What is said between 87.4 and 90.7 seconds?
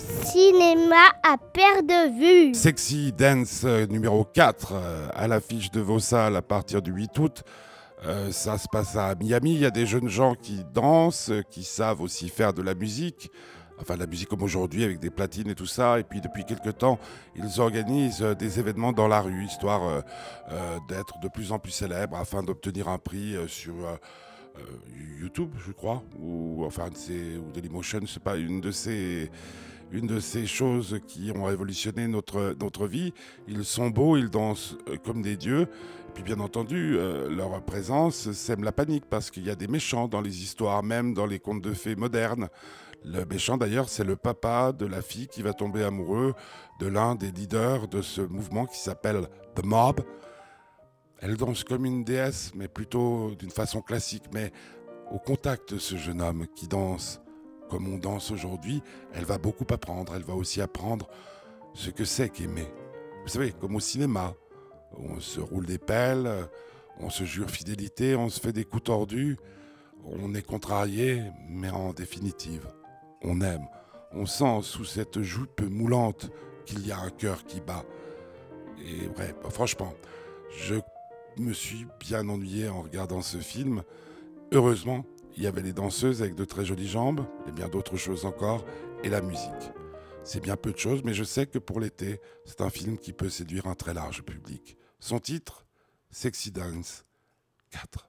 et bien d'autres choses encore, et la musique. C'est bien